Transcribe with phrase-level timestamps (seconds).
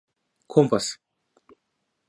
[0.53, 0.85] Компас